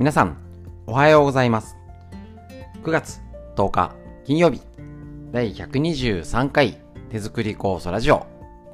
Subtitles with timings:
[0.00, 0.38] 皆さん、
[0.86, 1.76] おはようございます。
[2.84, 3.20] 9月
[3.54, 4.62] 10日金曜日、
[5.30, 6.78] 第123回
[7.10, 8.26] 手作り酵素ラジオ。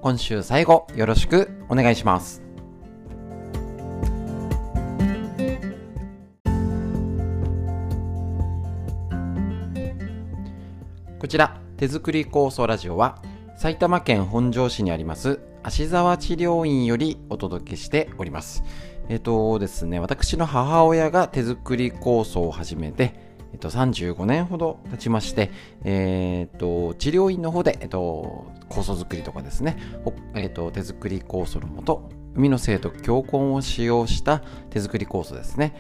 [0.02, 2.45] 今週最後よろしくお願いします。
[11.18, 13.20] こちら、手作り酵素ラジオは、
[13.56, 18.62] 埼玉県本庄市にあります芦沢治療院よりお届けしております。
[19.09, 23.15] えっ、とですね、私の母親が手作り酵素を始めて、
[23.52, 25.51] えっと、35年ほど経ちまして、
[25.84, 29.77] えっと、治療院の方で、えっと、酵素作りとかですね、
[30.34, 35.74] えっと、手作り酵素のもと、海の生と強根を使用した手作り酵素ですね。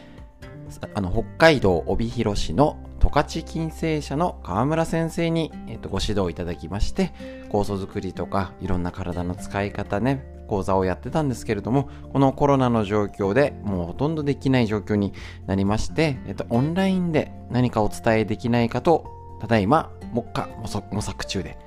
[0.94, 7.12] あの、北海道帯広市の十勝金星社の河村先生に、えっと、ご指導いただきまして、
[7.50, 15.12] 酵素作りとか、いろんな体の使い方ね、講座をやってたんですけれども、このコロナの状況でもうほとんどできない状況に
[15.46, 19.06] なりまして、えっと、オンラインで何かお伝えできないかと、
[19.40, 20.48] ただいま、目下
[20.92, 21.58] 模索中で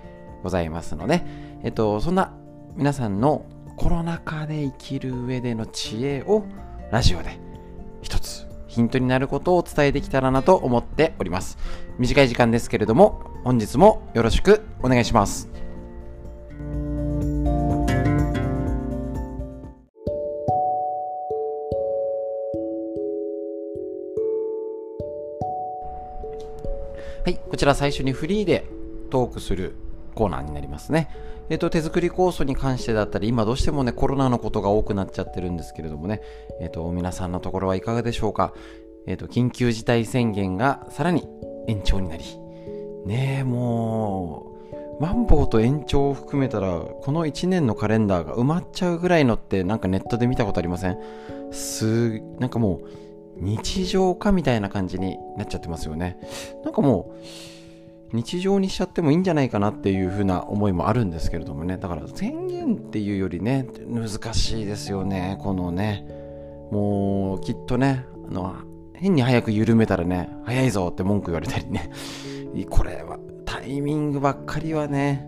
[0.44, 1.24] ございますので、
[1.64, 2.34] えっと、そんな
[2.76, 6.44] 皆さんのコロナ禍で生きる上での知恵を
[6.92, 7.40] ラジオで
[8.02, 11.58] 一つヒントになることをお伝えできたらなと思っております。
[11.98, 15.50] 短い時間ですけれども、本日もよろしくお願いします。
[27.24, 28.66] はい、こちら最初にフリーで
[29.10, 29.76] トークする
[30.16, 31.10] コーナーになりますね。
[31.50, 36.22] えっ、と、手作り酵素に関してだったり、今どうしてもね、コロナのことが多くなっちゃってるんですけれどもね、
[36.62, 38.54] えっ、と、皆さんのところはいかがでしょうか。
[39.08, 41.28] えっ、と、緊急事態宣言がさらに
[41.68, 42.24] 延長になり、
[43.06, 44.54] ねえ、も
[45.00, 50.98] う、マンボウと延長を含めたら、この1年のカレンダーが埋まっちゃうぐらいのってなんかネットで見たことありません？
[51.52, 53.09] すー、なんかもう、
[53.40, 56.18] 日常化みたいな感じになっちゃってますよね。
[56.64, 61.78] なんかもう、日常にしちゃってもいいんじゃないかなっていう風な思いもあるんですけれどもね。
[61.78, 65.38] だから宣言っていうよりね、難しいですよね。
[65.42, 66.06] このね、
[66.72, 68.56] もうきっとね、あの、
[68.94, 71.92] 変に早く緩めたらね、早いぞって文句言われたりね。
[72.70, 75.28] これは、タイミングばっかりはね、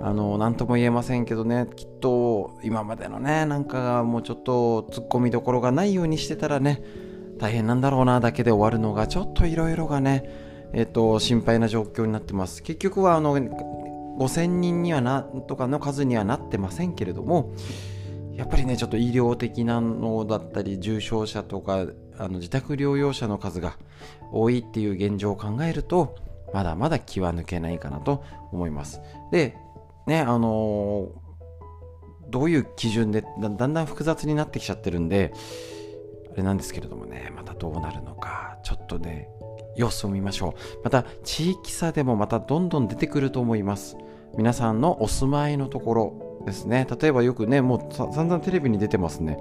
[0.00, 6.82] あの、なんとも言えませんけどね、きっと今までのね、なんかもうちょっと突っ込みどころがないようにしてたらね、
[7.40, 10.30] 大変なんだろうなだけで終わるのがちょっといろいろがね、
[10.74, 12.62] えっと、心配な状況になってます。
[12.62, 17.54] 結局はあの5000人にはなとかの数にはなってませんけれども、
[18.34, 21.86] やっぱりね、ちょっと医療的なのだったり、重症者とか、
[22.18, 23.78] あの自宅療養者の数が
[24.30, 26.16] 多いっていう現状を考えると、
[26.52, 28.22] まだまだ気は抜けないかなと
[28.52, 29.00] 思います。
[29.32, 29.56] で、
[30.06, 31.08] ね、あの、
[32.28, 35.32] どういう基準でだんだん複雑になってきちゃってるんで、
[36.32, 39.28] あれなんですけれどもね、またどうなるのか、ちょっとね、
[39.76, 40.84] 様子を見ましょう。
[40.84, 43.96] また、地域差でもまたどんどん出てくると思います。
[44.36, 46.86] 皆さんのお住まいのところですね。
[47.00, 49.38] 例えばよくね、もう散々テレビに出てますね。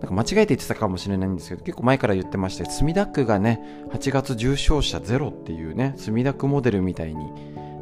[0.00, 3.60] なんか間違えて言ってたかもしれないんですけど、結構前から言ってまして、墨田区がね、
[3.92, 7.32] 8月重症者ゼロっていうね、墨田区モデルみたいに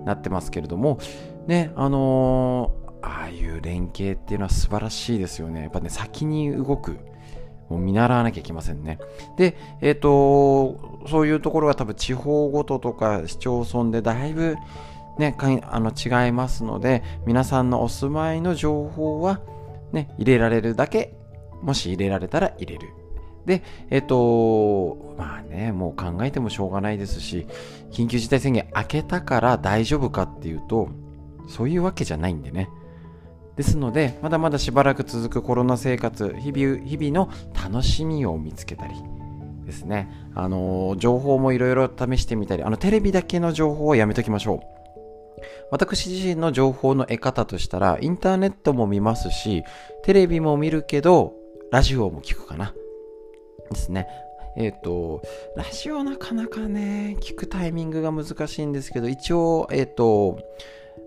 [0.05, 0.99] なってますけれども、
[1.47, 5.63] ね、あのー、ああいう連携っていうのは素晴らしいですよね。
[5.63, 6.99] やっぱね、先に動く。
[7.69, 8.99] もう見習わなきゃいけませんね。
[9.37, 14.57] で、えっ、ー、と、そういうところが多分地方ごととか市町村でだいぶ
[15.19, 15.37] ね、
[15.71, 19.41] あの違いますので、皆さんのお住まいの情報は
[19.93, 21.15] ね、入れられるだけ、
[21.63, 22.89] もし入れられたら入れる。
[23.47, 27.47] で、えっ、ー、と、まあね、もう考えてもしょうがないですし、
[27.91, 30.89] 緊急事態宣言明けたから大丈夫かっていうと、
[31.49, 32.69] そういうわけじゃないんでね。
[33.57, 38.95] ですので、まだまだしばらく続くコロナ生活、日々日々の楽しみを見つけたり
[39.65, 44.61] ですね、あの、情報もいろいろ試してみたり、あの、テレビだけの情報をやめときましょう。
[45.71, 49.63] 私自身の情報の得方としたら、インターネットも見ますし、
[50.03, 51.35] テレビも見るけど、
[51.71, 52.75] ラジオも聞くかな。
[53.71, 54.07] ですね。
[54.57, 55.23] えっ、ー、と、
[55.57, 60.39] ラジオなかなかね、聞くタイミングが難しいんですけど、一応、えっ、ー、と、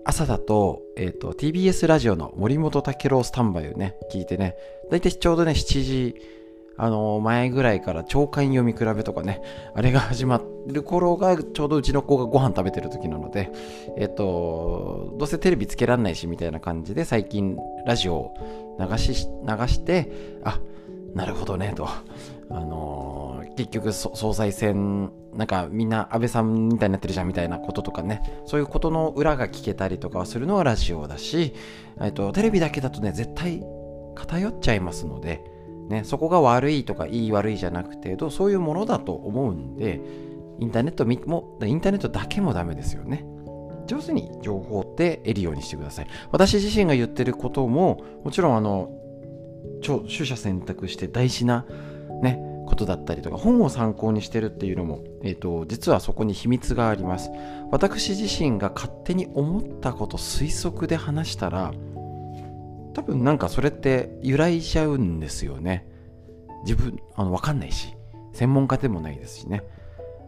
[0.07, 4.55] 朝だと、え、ー、と、TBS ラジオの森本武郎スタンバイをね、聞いてね、
[4.89, 6.15] だいたいちょうどね、7時、
[6.77, 9.41] あの、前ぐらいから長官読み比べとかね、
[9.75, 13.51] あれが始まる頃が、ちょうどうちの子がご飯食べてる時なので、
[13.97, 20.61] えっ、ー、と、どうせテレビつけらんないし、みたいな感じで、最近、ラジオを流し、流して、あ、
[21.15, 21.85] なるほどね、と。
[22.49, 23.16] あのー、
[23.57, 31.53] 結局総裁選、なんかみんな安倍さんみたいになってるじゃんみたいなこととかね、そういうことの裏が聞けたりとかするのはラジオだし、
[31.99, 33.63] えっと、テレビだけだとね、絶対
[34.15, 35.43] 偏っちゃいますので、
[35.89, 40.01] ね、そこが悪いとかいい悪いじゃなくてそういうものだと思うんで
[40.59, 43.25] インターネットもインターネットだけもダメですよね。
[43.85, 46.07] 上手に情報って得るようにしてください。
[46.31, 48.91] 私自身が言ってることももちろんあの
[49.81, 51.65] 取捨選択して大事な
[52.21, 57.31] ねことだったりとか本を参考にしてるっていうのも、えーと、実はそこに秘密があります。
[57.71, 61.73] 私自身が勝手に思ったこと推測で話したら
[62.93, 65.87] 多分なんかそれって揺らいちゃうんですよね。
[66.63, 67.97] 自分あの分かんないし。
[68.37, 69.63] 専門家でもないですしね。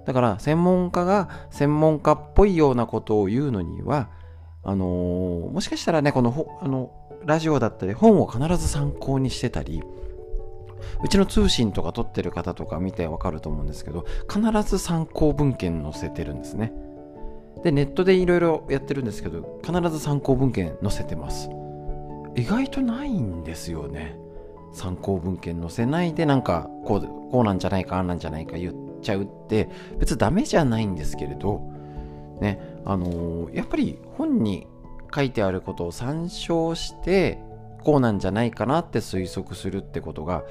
[0.05, 4.09] だから専門家が専門家っぽいようなことを言うのには
[4.63, 6.91] あのー、もしかしたらねこのあの
[7.25, 9.83] ラジオだったり本を必ず参考にしてたり
[11.03, 16.73] うちの通信とか撮ってる方とか見てわかると思うんですけど必ず参考文献載せてるんですね。
[17.63, 21.49] でネットでいろいろやってるんですけど必ず参考文献載せてます。
[22.35, 24.17] 意外とないんですよね。
[24.71, 27.01] 参考文献載せないでなんかこう
[27.31, 31.61] こうなんじゃないかあんなんじゃないか言っちゃうって別にダメじゃないんですけれど
[32.39, 34.67] ねあのー、やっぱり本に
[35.13, 37.41] 書いてあることを参照して
[37.83, 40.43] こうなんじゃないかなって推測するってことが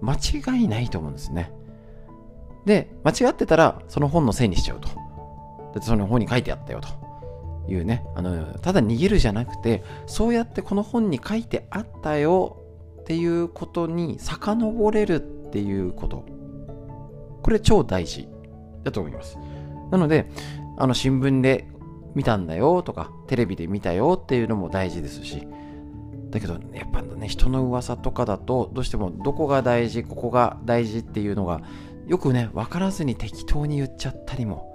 [0.00, 1.52] 間違いないと思うんですね。
[2.64, 4.88] で間違ってたらその本のせいにしちゃうと。
[4.88, 4.94] だ
[5.70, 6.88] ってその本に書いてあったよと。
[7.68, 8.04] いうね。
[8.16, 12.58] あのただ逃げるじゃなくてそうやってこの本に書いてあったよ
[13.02, 16.24] っていうことに遡れるっていうこと。
[17.42, 18.28] これ超大事。
[18.84, 19.38] だと思います。
[19.90, 20.26] なので
[20.76, 21.68] あの新聞で
[22.14, 25.46] 見たんだよとかテレビで見たよっていうのも大事ですし
[26.32, 31.60] だけどやっぱね人の噂とかだとどうしてもどこが大事ここが大事っていうのが
[32.06, 34.72] よくね分からずに適当に言っちゃったりも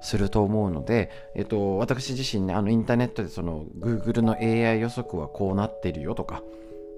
[0.00, 6.42] すると思うので、えっと、私自身ね、あのインターネットでその Google の AI 予測はこうなってるよとか、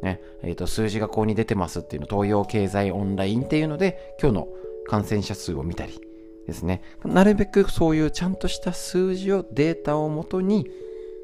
[0.03, 4.49] ね、えっと、数字がこうに出てますっていうの、東洋経済オンラインっていうので、今日の
[4.87, 6.01] 感染者数を見たり
[6.47, 10.67] ですね、なるべくそういうちゃんとした数字を、データをもとに、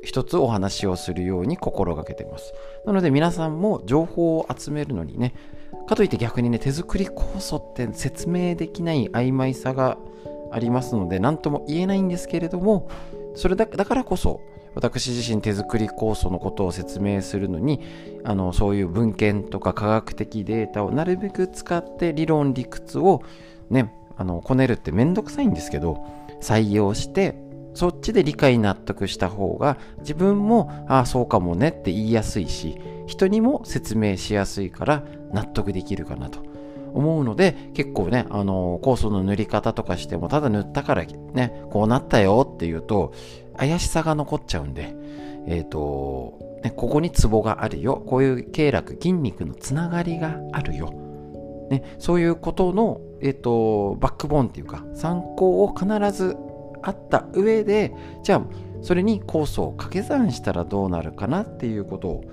[0.05, 2.55] 一つお話をするように心がけてます。
[2.87, 5.35] なので皆さんも情報を集めるのにね、
[5.89, 9.99] かといって逆にね、手作り酵素って説明できない曖昧さが
[10.55, 12.89] ありますので何とも言えないんですけれども
[13.35, 14.41] それだだからこそ
[14.75, 17.81] 私自身手作り酵素のことを説明するのに
[18.25, 23.23] あのそういう文献とか科学的データをなるべく使って理論理屈を
[23.71, 26.05] ねあのこねるってめんどくさいんですけど
[26.41, 27.37] 採用して
[27.75, 36.41] そっちで理解納得した方が自分もああそうかもねって言いやすいし人にも説明しやすいから納得できるかなと
[36.95, 43.13] 思うので結構ねあの酵素の塗り方とかしてもただ塗ったからねこうなったよっていうと
[43.57, 44.95] 怪しさが残っちゃうんで
[45.47, 48.03] えっ、ー、と、ね、ここにツボがあるよ。
[48.07, 50.91] こういう経絡筋肉のつながりがあるよ、
[51.71, 56.37] ね、そういうことの、えーと、バックボーンっていうか参考を必ず
[56.85, 58.43] あった上でじゃあ
[58.83, 62.25] それに酵素を掛け算したらどうなるかなっていうことを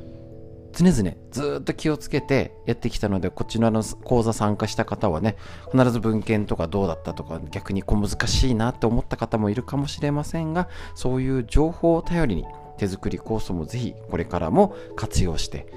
[0.74, 5.36] 常々ずっと気をつけてやってきたのでこちらの講座参加した方はね
[5.71, 12.45] 必ず文献とかどうだったとか逆に小難しいなって思った方もいるかもしれませんがそういう情報を頼りに
[12.77, 15.68] 手作り酵素もぜひこれからも活用して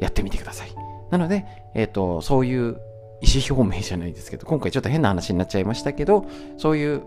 [0.00, 0.74] やってみてください。
[1.10, 1.44] なので、
[1.74, 2.80] えーと、そういう
[3.20, 6.26] 意思表明じゃないですけど今回ちょっと変な話になっちゃいましたけど
[6.56, 7.02] そういう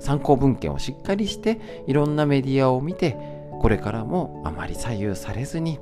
[0.00, 3.16] 参考文献をしっかりしていろんなメディアを見て
[3.60, 5.78] これからもあまり左右されずに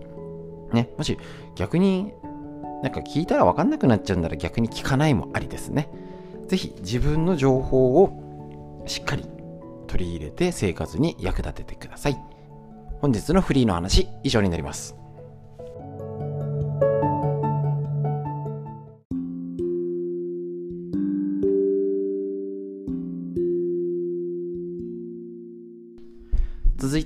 [0.72, 1.16] ね、もし
[1.54, 2.12] 逆に
[2.82, 5.88] なんか聞いたら分かんなくなっちゃうんなら逆に聞かないもありですね。
[6.46, 9.24] ぜひ自分の情報をしっかり
[9.86, 12.18] 取り入れて生活に役立ててください。
[13.00, 14.96] 本日のフリーの話以上になります。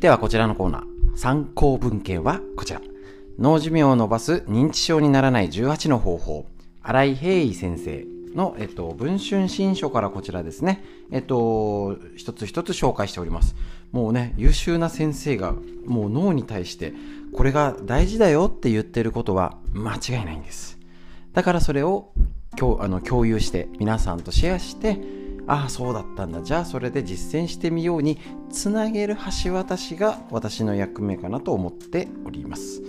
[0.03, 1.17] てはこちらのコーナー。
[1.17, 2.81] 参考文献はこちら。
[3.39, 6.47] 脳寿命を伸ばす認知症にならない18の方法
[6.83, 8.05] 新井平伊先生
[8.35, 10.83] の、えっと、文春新書からこちらですね、
[11.13, 13.55] えっと、一つ一つ紹介しております。
[13.93, 15.55] もうね、優秀な先生が、
[15.87, 16.93] もう脳に対して、
[17.33, 20.79] これが大事だよって言ってることは間違いないんです。
[21.33, 22.13] だからそれを
[22.57, 26.43] 共あの共有して、皆さんとシェアして、ああ、そうだったんだ。
[26.43, 28.19] じゃあそれで実践してみように、
[28.51, 32.83] つなげる橋渡しが私の役目かなと思っております。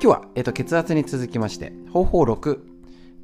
[0.00, 2.58] 日は、えっと、血圧に続きまして、方法6、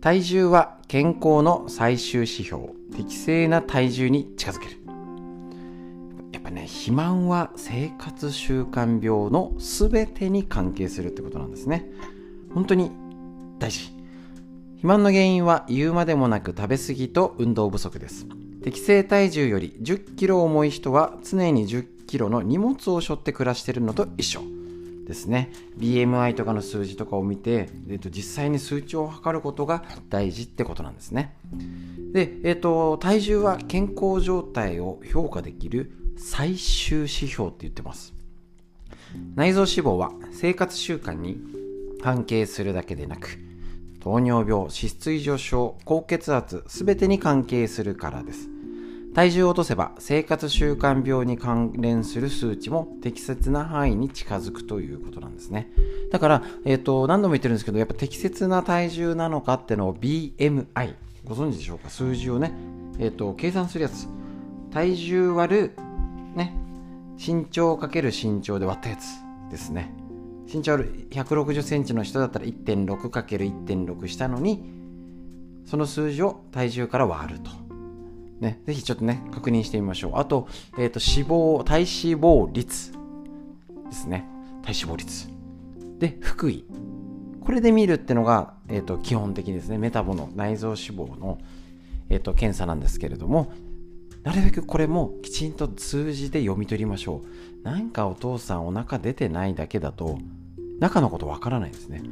[0.01, 4.79] 体重は健康の最終指標、適正な体重に近づける。
[6.33, 11.87] やっぱね、肥満は生活習慣病の全てに関係するってことなんですね。
[12.55, 12.93] 本当に
[13.59, 13.99] 大事。
[14.79, 18.29] 肥満の原因は言うまでもなく食べ過ぎと運動不足です
[18.69, 24.43] 適正体重より1 0キロ重い人は常に1 0キロの荷物を背負って暮らしてるのと一緒
[25.07, 25.51] ですね。
[25.79, 31.35] BMI とかの数字とかを見て、えっと、実際に数値を測ることが大事ってことなんですね。
[32.13, 38.13] で、えっと、体重は健康状態を評価できる最終指標って言ってます。
[39.35, 41.39] 内臓脂肪は生活習慣に
[42.03, 43.39] 関係するだけでなく
[44.01, 48.58] 糖尿病脂質異常症高血圧すべてに関係するからです。
[49.15, 55.73] 体重を落とせば生活習慣病に関連する数値も適切な範囲に近づくということなんですね。
[56.12, 61.91] だから、えっ、ー、と、何度も言ってるんですけど、やっぱ適切な体重なのかってのを BMI、ご存知でしょうか？
[61.91, 62.53] 数字をね、
[62.99, 64.09] えっ、ー、と、計算するやつ。
[64.71, 65.73] 体重割る、
[66.35, 66.55] ね、
[67.19, 69.07] 身長かける身長で割ったやつ
[69.50, 69.93] ですね。
[70.53, 74.62] 身長ある160センチの人だったら 1.6×1.6 したのに、
[75.67, 77.68] その数字を体重から割ると。
[78.40, 80.12] ね、ぜひちょっとね、確認してみましょう。
[80.16, 84.25] あと、えっ、ー、と、脂肪、体脂肪率ですね。
[84.62, 85.28] 体脂肪率。
[85.99, 86.64] で、腹囲。
[87.40, 89.78] これで見るってのが、えっ、ー、と、基本的ですね。
[89.78, 91.38] メタボの内臓脂肪の、
[92.11, 93.52] えっ、ー、と、検査なんですけれども、
[94.23, 97.64] なるべくこれもきちんと数字で読み取りましょう。
[97.64, 100.18] なんかお父さんお腹出てないだけだと、
[100.80, 102.02] 中のことわからないですね。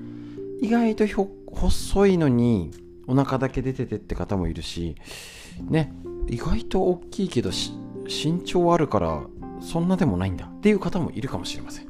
[0.60, 1.04] 意外と
[1.52, 2.70] 細いのに
[3.06, 4.96] お腹だけ出ててって方もいるし、
[5.68, 5.92] ね、
[6.28, 7.50] 意外と大きいけど
[8.06, 9.22] 身長あるから
[9.60, 11.86] そんなでもないんだっていう方もいるかもしれません。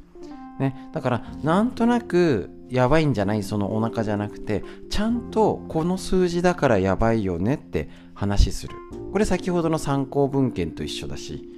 [0.58, 8.74] ね、だからなんとなくやばいんじゃないそのお腹じゃなくてちゃんとこの数字だからやばいよねって話する。
[9.12, 11.48] これ先ほどの参考文献と一緒だし、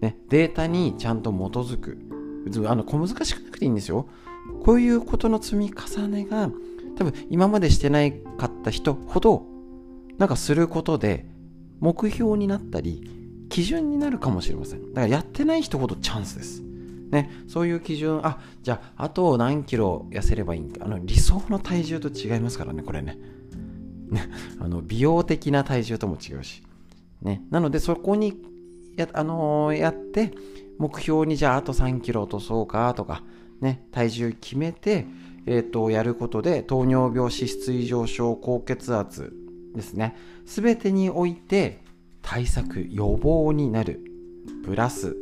[0.00, 1.98] ね、データにちゃんと基づく。
[2.68, 4.08] あの小難しくなくていいんですよ。
[4.64, 6.50] こういうことの積み重ねが
[7.02, 9.44] 多分今までしてないかった人ほど
[10.18, 11.26] なんかすることで
[11.80, 13.10] 目標になったり
[13.48, 14.94] 基準になるかもしれません。
[14.94, 16.62] だからやってない人ほどチャンスです。
[16.62, 20.84] ね、そういう基準あじゃああと何キロ痩せればいいんか。
[20.84, 23.18] あの理想の体重と違いますからねこれね。
[24.60, 26.62] あの美容的な体重とも違うし、
[27.20, 28.34] ね、なのでそこに
[28.96, 30.32] や,、あのー、やって
[30.78, 33.22] 目標にじゃああと3キロ落とそうかとか、
[33.60, 35.06] ね、体重決めて、
[35.46, 39.32] えーとやることで糖尿病脂質異常症高血圧
[39.74, 40.16] ですね。
[40.44, 41.80] 全てにおいて
[42.22, 44.00] 対策予防になる。
[44.64, 45.16] プラス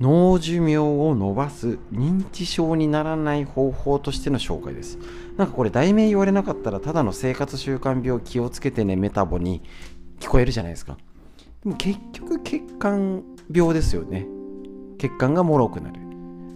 [0.00, 4.98] 脳寿命を伸ばす認知症にならない方法としての紹介です。
[5.36, 9.62] なんかこれ題名言われなかったらただの生活習慣病気をつけてねメタボに
[10.18, 10.98] 聞こえるじゃないですか。
[11.62, 14.26] でも結局血管病ですよね。
[14.98, 16.01] 血管が脆くなる。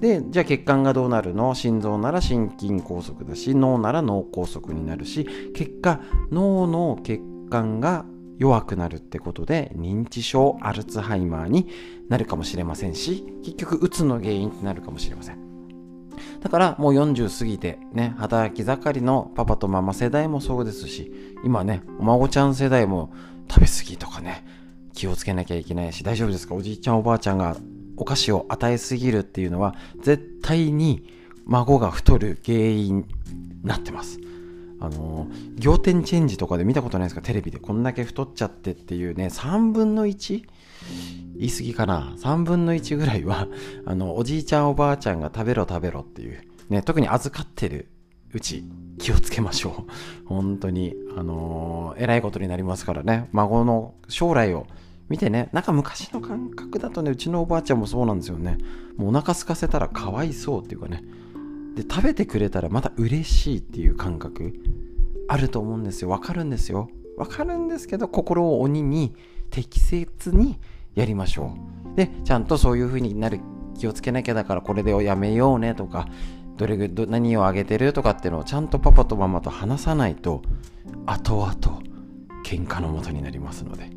[0.00, 1.54] でじゃあ血管がどうなるの？
[1.54, 6.00] 心臓なら心筋梗塞だし脳なら脳梗塞になるし結果
[6.30, 8.04] 脳の血管が
[8.38, 11.68] 弱くなるってことで認知症アルツハイマーに
[12.10, 15.46] なるかもしれませんし結局うつの原因ってなるかもしれません。
[16.40, 21.10] だからもう40過ぎてね働き盛りのパパとママ世代もそうですし
[21.44, 23.12] 今ねお孫ちゃん世代も
[23.48, 24.44] 食べ過ぎとかね
[24.92, 26.54] 気をつけなきゃいけないし大丈夫ですか？
[26.54, 27.56] おじいちゃんおばあちゃんが
[27.96, 31.08] お菓子を与えすぎるっていうのは絶対に
[31.46, 33.04] 孫が太る原因に
[33.64, 34.18] なってます。
[34.78, 35.26] あの
[35.58, 37.22] 仰天チェンジとかで見たことないですか？
[37.22, 37.58] テレビで。
[37.58, 40.44] こんだけ太っちゃってっていうね3分の 1?
[41.38, 43.48] 言い過ぎかな？3分の1ぐらいは
[43.86, 47.88] あのおじいちゃんおばあちゃんが食べろ食べろっていう、ね、特に預かってる
[48.34, 48.64] うち
[48.98, 49.90] 気をつけましょう。
[50.26, 53.28] 本当にあのー、えらいことになりますからね。
[53.32, 54.66] 孫の将来を
[55.08, 58.58] 見てねなんか昔の感覚だとねうちのおばあちゃんもそうなんですよね。
[58.96, 61.04] もうお腹空かせたらかわいそうっていうかね。
[61.74, 64.54] で食べてくれたらまた嬉しいっていう感覚
[65.28, 66.08] あると思うんですよ。
[66.08, 66.88] わかるんですよ。
[67.16, 69.14] わかるんですけど心を鬼に
[69.50, 70.58] 適切に
[70.94, 71.54] やりましょ
[71.94, 71.96] う。
[71.96, 73.40] でちゃんとそういう風になる
[73.78, 76.08] 気をつけなきゃだからこれでやめようねとか
[76.56, 80.42] どれど何をあげてるとかっていうのをちゃんとパパとママと話さないと
[81.04, 81.52] 後々
[82.44, 83.95] 喧嘩のもとになりますので。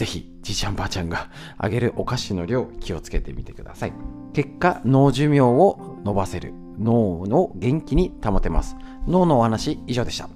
[0.00, 1.28] ぜひじいちゃんばあちゃんが
[1.58, 3.92] あげるお菓子の量気をつけてみてください
[4.32, 8.76] 結果脳寿命を伸ばせる脳の元気に保てます
[9.06, 10.30] 脳のお話以上でした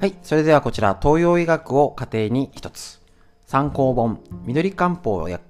[0.00, 0.14] はい。
[0.22, 3.00] それではこちら、東洋医学を家庭に一つ。
[3.46, 5.40] 参考本、緑漢方や、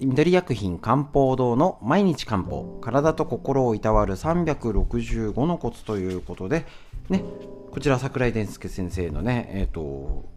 [0.00, 6.64] 緑薬品漢方堂の毎日漢方、体と心をいたわる365のコツということで、
[7.08, 7.24] ね、
[7.70, 10.28] こちら桜井伝介先生のね、え、ー、と、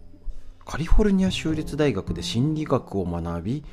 [0.65, 3.63] カリフォルニア州立大学で心理学を学び、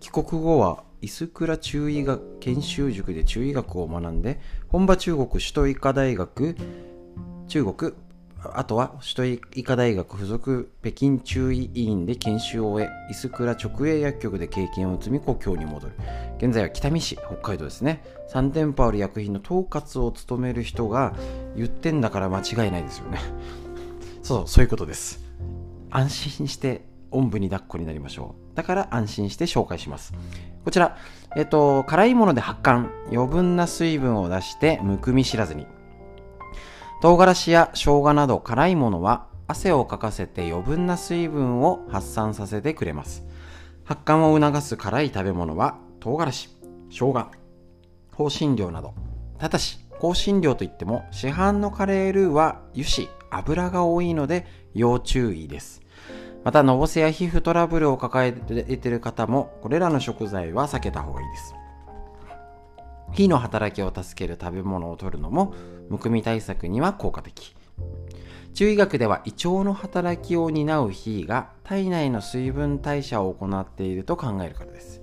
[0.00, 6.56] 帰国後はイスクラ中医学研修塾で中医学を学んで本場中国首都医科大学
[7.46, 7.92] 中国
[8.54, 15.94] あとは首都医科大学附属北京中医医院で研修を終え、イスクラ直営薬局で経験を積み故郷に戻る。
[16.38, 18.04] 現在は北見市、北海道ですね。
[18.32, 21.14] 3店舗ある薬品の統括を務める人が
[21.56, 23.18] 言ってんだから間違いないですよね。
[24.22, 25.24] そう、そういうことです。
[25.90, 28.56] 安心しておんぶに抱っこになりましょう。
[28.56, 30.12] だから安心して紹介します。
[30.64, 30.96] こちら、
[31.36, 35.66] えっと、辛いもので発汗、余分な水分を出してむくみ知らずに。
[37.04, 43.26] 唐辛子や生姜など辛いものは汗をかかせて余分な水分を発散させてくれます。
[43.84, 46.48] 発汗を促す辛い食べ物は唐辛子、
[46.88, 47.30] 生姜、
[48.16, 48.94] 香辛料など。
[49.38, 55.82] ただし、香辛料といっても市販のカレールーは油脂、油が多いので要注意です。
[56.42, 61.54] また、のぼせや皮膚トラブルを抱えている方も、これらの食材は避けた方がいいです。
[63.14, 65.54] 火の働きを助ける食べ物を取るのも
[65.88, 67.54] むくみ対策には効果的。
[68.54, 75.00] 中医学では胃腸の働きを担う火が体内の水分代謝を行っていると考えるからです。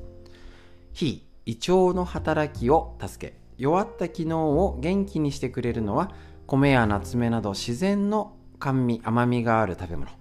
[0.93, 6.11] 火胃腸の働きを助け弱った機能を元気にしてくれるのは
[6.47, 10.11] 米や夏目など自然の甘味甘みがある食べ物。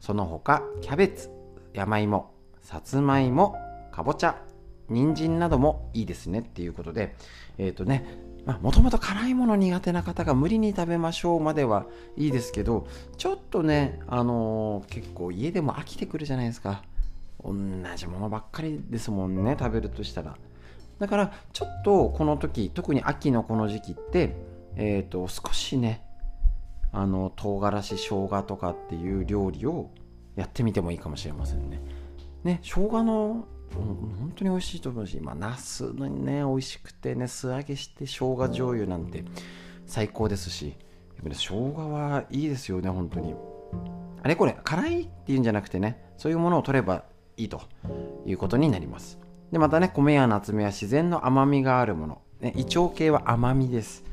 [0.00, 1.30] その他キャベツ
[1.72, 3.56] 山芋さつまいも
[3.90, 4.36] かぼちゃ
[4.92, 7.14] 人参などもいいですねっていうことで、
[7.58, 8.04] えっ、ー、とね、
[8.60, 16.82] もともと辛いもの苦手な方が無理に食べましょうまではいいですけど、ちょっとね、あのー、結構家でも飽きてくるじゃないですか。
[17.44, 17.54] 同
[17.96, 20.36] じものばっかりですもんね、食べるとしたら。
[20.98, 24.36] だから、ちょっとこの時、特に秋のこの時期って、
[24.76, 26.02] えっ、ー、と、少しね、
[26.92, 29.90] あの、唐辛子、生姜とかっていう料理を
[30.36, 31.80] やってみてもいいかもしれませんね。
[32.44, 39.24] ね、生姜の本当に美味しいと思うし、まあ、ナスのね、美味しくてね、素揚げして生姜醤油なんて
[39.86, 40.76] 最高ですし、
[41.22, 43.34] 生姜はいいですよね、本当に。
[44.22, 47.04] あれこれ、辛いっていうんじゃなくてね、そういうものを取れば
[47.36, 47.62] いいと
[48.26, 49.18] いうことになります。
[49.50, 52.20] で、またね、米や夏目は自然の甘みがあるもの。
[52.40, 54.04] ね、胃腸系は甘みです。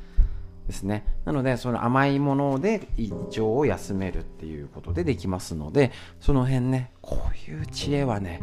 [0.69, 1.03] ですね。
[1.25, 8.39] なので、その甘いもので胃腸を休めるっていうことでできますので、その辺ね、こういう知恵はね、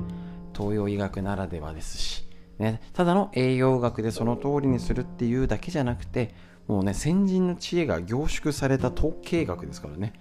[0.57, 2.27] 東洋医学ならではですし、
[2.59, 6.35] ね、ただの栄養学でその通りにするっていうだけじゃなくて
[6.66, 10.14] もうね先人の知恵が凝縮された統計学ですからね。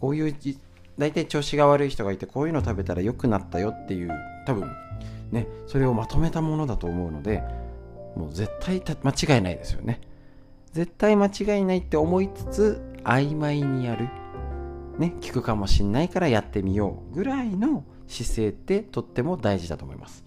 [0.00, 0.36] こういう
[0.98, 4.10] 大体調子が悪い人がいてこういうの食べたら良くなったよっていう
[4.46, 4.70] 多分
[5.32, 7.42] ねそれをまとめたものだと思うので
[8.14, 10.00] もう絶対間違いないですよね。
[10.72, 14.08] 絶対間違いないって思いつつ曖昧にやる。
[14.98, 20.24] ね聞くかもしんないからやってみようぐらいの姿勢ってとっても大事だと思います。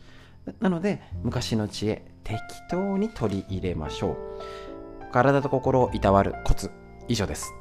[0.59, 4.17] なので昔の知恵適当に取り入れましょう。
[5.11, 6.71] 体と心をいたわるコツ
[7.07, 7.53] 以上です。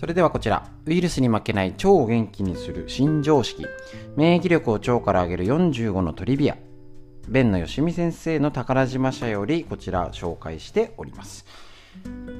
[0.00, 3.66] それではこちら、ウイルスに負けない腸を元気にする新常識、
[4.16, 6.56] 免疫力を腸から上げる45のトリビア。
[7.28, 11.46] 弁野よしみ先生の宝島社よりこちら紹介しております。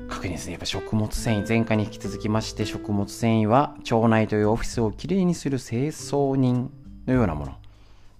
[0.08, 0.52] 確認ですね。
[0.52, 6.70] やっぱ食物繊維、前回に引き続きまして食物繊維は腸内というオフィスをきれいにする清掃人
[7.06, 7.56] のようなもの。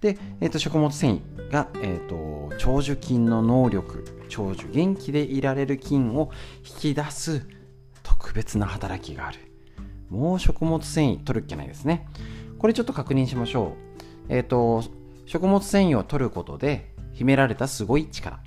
[0.01, 7.47] で、えー、と食物繊維が、えーと、長寿菌の能力、長寿、元気でいられる菌を引き出す
[8.01, 9.39] 特別な働きがある。
[10.09, 12.07] もう食物繊維取るっきゃないですね。
[12.57, 13.75] これちょっと確認しましょ
[14.29, 14.33] う。
[14.33, 14.83] えっ、ー、と、
[15.31, 18.41] 食物繊維を取ることで秘められたすごい力。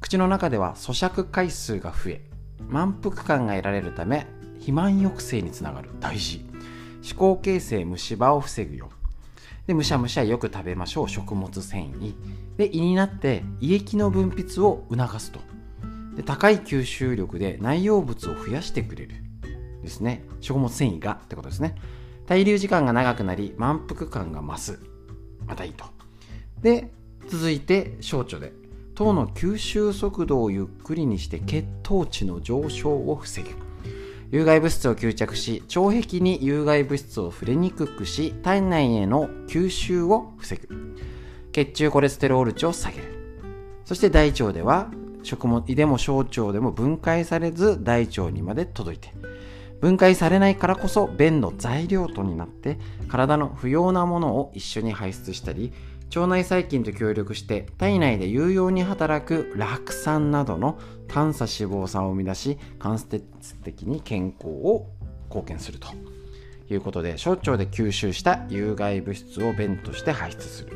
[0.00, 2.22] 口の中では咀嚼回数が増え
[2.70, 5.90] 満腹感が得られるため肥満抑制につながる。
[6.00, 6.42] 大事。
[7.06, 8.88] 思考形成虫歯を防ぐよ。
[9.66, 11.08] でむしゃむしゃよく食べましょう。
[11.10, 12.14] 食物繊維。
[12.56, 15.40] で胃になって胃液の分泌を促すと。
[16.16, 19.16] で高い吸収力で内容物を増やしてくれる。
[19.82, 20.24] ですね。
[20.40, 21.74] 食物繊維がってことですね。
[22.26, 24.80] 滞留時間が長くなり満腹感が増す。
[25.46, 25.95] またいいと。
[26.62, 26.90] で
[27.28, 28.52] 続いて小腸で。
[28.96, 33.48] 糖の吸収速度をゆっくりにして血糖値の上昇を防ぐ。
[34.32, 40.96] 有害物質を吸着し腸壁に有害物質を触れにくくし体内への吸収を防ぐ。
[41.52, 43.04] 血中コレステロール値を下げる。
[43.84, 44.90] そして大腸では
[45.22, 49.12] 食物胃でも小腸でも分解されず大腸にまで届いて。
[49.80, 55.74] 分解されないからこそ便の材料とになって体の不要なものを一緒に排出したり
[56.14, 63.20] 腸内細菌と協力して体内で有用に働く酪酸などの短鎖脂肪酸を生み出し間接
[63.64, 64.86] 的に健康を
[65.28, 65.88] 貢献すると。
[66.68, 70.72] いうことで小腸で吸収した有害物質を便として排出する。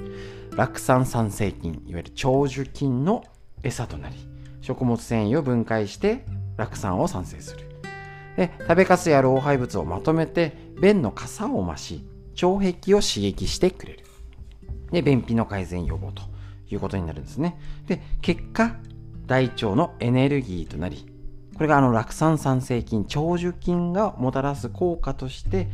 [0.56, 3.24] 酪酸酸性菌いわゆる長寿菌の
[3.62, 4.16] 餌となり
[4.60, 6.24] 食物繊維を分解して
[6.56, 7.68] 酪酸を産生する。
[8.36, 12.04] で食べかすや老廃物をまとめて便の傘を増し
[12.42, 14.09] 腸壁を刺激してくれる。
[14.90, 16.22] で便秘の改善予防と
[16.72, 17.58] いうことになるんですね。
[17.86, 18.76] で結果
[19.26, 21.06] 大腸のエネルギーとなり
[21.54, 25.68] これがあの酪酸産生菌長寿菌がもたらす効果として、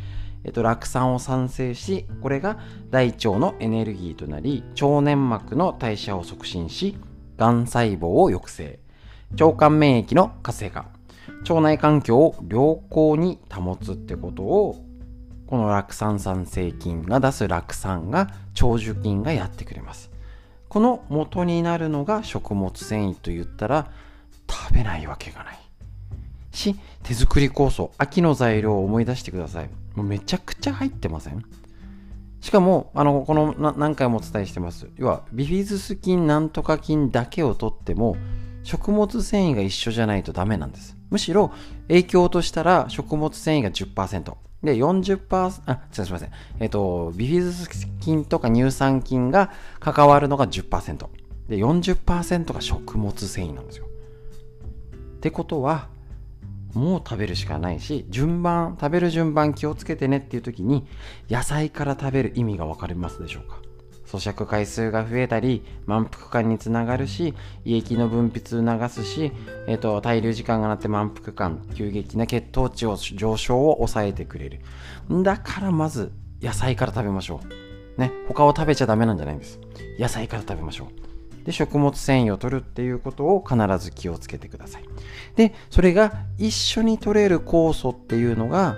[0.45, 2.59] えっと、酪酸を産生しこれが
[2.91, 6.97] 大腸のエネルギーとなり腸粘膜の代謝を促進し
[7.37, 8.81] がん細胞を抑制。
[9.33, 10.87] 腸管免疫の活性化。
[11.49, 14.86] 腸内環境を良好に保つってことを
[15.47, 20.11] この酪酸酸生菌が出す酪酸が長寿菌がやってくれます。
[20.69, 23.91] この元になるのが食物繊維と言ったら
[24.51, 25.59] 食べないわけがない。
[26.53, 29.71] し手作り酵素秋の材料を思い出してください。
[29.95, 31.45] もうめちゃくちゃ入ってません？
[32.41, 34.89] しかもあのこの何回もお伝えしてます。
[34.97, 38.17] 要はビフィズス菌なんとか菌だけをとっても
[38.63, 40.97] 食物繊維が一緒じゃないとダメなんです。
[41.11, 41.53] むしろ
[41.89, 46.31] 影響としたら食物繊維が10%で40%あすみません。
[46.61, 51.07] えっ、とビフィズス菌とか乳酸菌が関わるのが10%
[51.49, 53.87] で40%が食物繊維なんですよ。
[53.87, 55.89] ってことは
[56.75, 60.87] もう食べるしかないし順番食べる順番気をつけてねっていう時に
[61.31, 63.59] 野菜から食べる意味がわかりますでしょうか？
[64.07, 69.33] 咀嚼回数が増えたり満腹感につながるし胃液の分泌を促すし、
[69.67, 74.61] えーと、滞留時間がなって満腹感急激な血糖値を上昇を抑えてくれる。
[75.23, 77.41] だからまず野菜から食べましょ
[77.97, 78.01] う。
[78.01, 79.61] ね他を食べちゃダメなんじゃないんです。
[79.99, 80.89] 野菜から食べましょ
[81.43, 81.45] う。
[81.45, 84.85] で食物繊維を取るっていうことを必ず気をつけてください。
[85.37, 88.77] でそれが一緒に取れる酵素っていうのが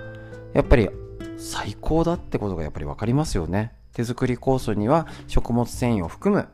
[0.53, 0.89] やっぱり
[1.37, 3.73] 最高だってことがやっぱり分かりますよね。
[3.93, 6.47] 手作り酵素には食物繊維を含む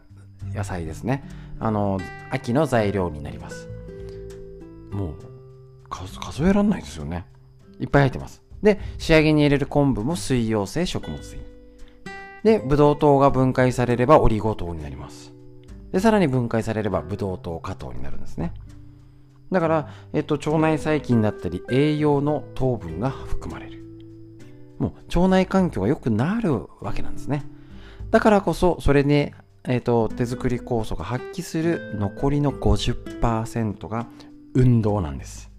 [0.54, 1.24] 野菜ですね。
[1.60, 2.00] あの
[2.32, 3.70] 秋の材料になります。
[4.92, 5.16] もう
[5.90, 7.26] 数えられないですよね。
[7.80, 8.42] いっぱい入ってます。
[8.64, 11.44] で仕上げに入れる昆布も水溶性食物繊維。
[12.44, 15.34] でブドウ糖が分解されればオリゴ糖になります。
[15.92, 18.54] でさらに分解されればブドウ糖果糖になるんですね。
[19.52, 23.85] だから、えっと、腸内細菌だったり栄養の糖分が含まれる
[24.78, 27.46] もう腸内環境が良くなるわけなんですね。
[28.12, 29.34] だからこそそれで、
[29.64, 34.08] えっと、手作り酵素が発揮する残りの50%が
[34.54, 35.52] 運動なんです。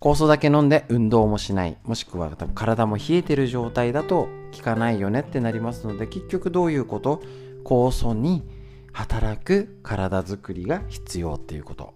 [0.00, 1.78] 酵素だけ飲んで運動もしない。
[1.84, 7.22] もしくは体も冷えてる状態だと効かないよねってなりますので結局どういうこと？
[7.64, 8.44] 酵素に
[8.92, 11.94] 働く体づくりが必要っていうこと。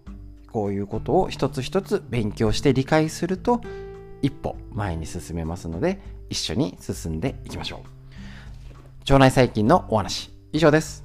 [0.51, 3.61] こういうことを一つ一つ勉強して理解すると
[4.21, 7.89] 一歩前に進めますので一緒に進んでいきましょう
[9.01, 11.05] 腸内細菌のお話以上です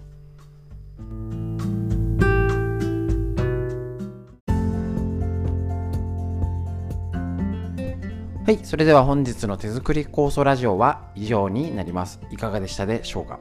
[8.45, 8.59] はい。
[8.63, 12.19] それでは本日の手作り酵素ラジオは以上になります。
[12.29, 13.39] いかがでしたでしょうか？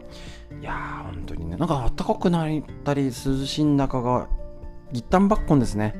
[0.58, 4.28] いやー、本当にね、なんか暖かくなったり涼しい中が
[4.94, 5.94] 一旦ばっこんですね。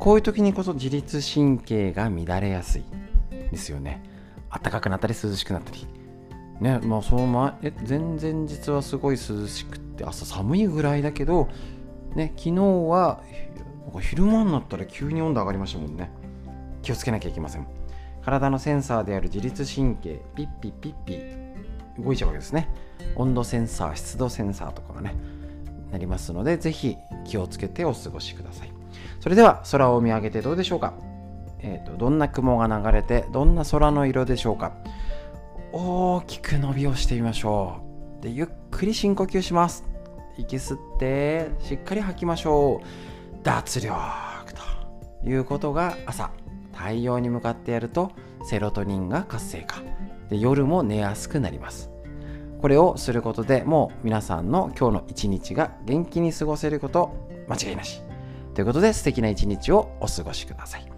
[0.00, 2.84] こういう時にこそ自律神経が乱れやすい
[3.52, 4.02] ですよね。
[4.50, 5.86] 暖かくなったり涼しくなったり。
[6.60, 11.48] ね、まあその前、え、全然実はすごい涼しくって朝寒いぐらいだけど、
[12.14, 13.22] ね、昨日は
[14.00, 16.10] 昼間になったら急に温度上がりましたもんね。
[16.82, 17.66] 気をつけなきゃいけません。
[18.22, 21.18] 体のセンサーである自律神経ピッピッピッピ
[22.02, 22.68] 動いちゃうわけですね
[23.16, 25.14] 温度センサー湿度センサーとかがね
[25.90, 28.72] なりますのでぜひ気をつけてお過ごしください
[29.20, 30.92] それでは空を見上げてどうでしょうか？
[31.62, 34.72] えーと、どんな雲が流れてどんな空の色でしょうか。
[35.72, 37.80] 大きく伸びをしてみましょ
[38.20, 38.22] う。
[38.22, 39.84] でゆっくり深呼吸します。
[40.36, 42.86] 息吸ってしっかり吐きましょう。
[43.42, 43.96] 脱力
[45.22, 46.30] ということが朝。
[46.72, 49.82] 太陽に向かってやるとセロトニンが活性化。
[50.30, 51.90] で夜も寝やすくなります。
[52.60, 58.02] これをすることでもう皆さんの今日の一日が元気に過ごせること間違いなし。
[58.54, 60.89] ということで素敵な一日をお過ごしください。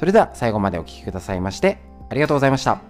[0.00, 1.76] それでは最後までお聴きくださいまして
[2.08, 2.80] ありがとうございました。